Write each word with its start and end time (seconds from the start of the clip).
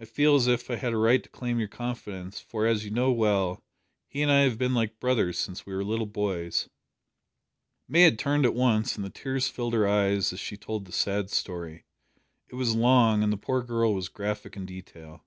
I 0.00 0.06
feel 0.06 0.34
as 0.34 0.48
if 0.48 0.68
I 0.70 0.74
had 0.74 0.92
a 0.92 0.96
right 0.96 1.22
to 1.22 1.28
claim 1.28 1.60
your 1.60 1.68
confidence, 1.68 2.40
for, 2.40 2.66
as 2.66 2.84
you 2.84 2.90
know 2.90 3.12
well, 3.12 3.62
he 4.08 4.20
and 4.20 4.28
I 4.28 4.40
have 4.40 4.58
been 4.58 4.74
like 4.74 4.98
brothers 4.98 5.38
since 5.38 5.64
we 5.64 5.72
were 5.72 5.84
little 5.84 6.06
boys." 6.08 6.68
May 7.86 8.00
had 8.02 8.18
turned 8.18 8.44
at 8.44 8.54
once, 8.56 8.96
and 8.96 9.04
the 9.04 9.08
tears 9.08 9.46
filled 9.48 9.74
her 9.74 9.86
eyes 9.86 10.32
as 10.32 10.40
she 10.40 10.56
told 10.56 10.84
the 10.84 10.90
sad 10.92 11.30
story. 11.30 11.84
It 12.48 12.56
was 12.56 12.74
long, 12.74 13.22
and 13.22 13.32
the 13.32 13.36
poor 13.36 13.62
girl 13.62 13.94
was 13.94 14.08
graphic 14.08 14.56
in 14.56 14.66
detail. 14.66 15.24